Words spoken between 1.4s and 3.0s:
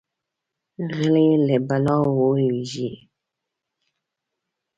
له بلا ووېریږي.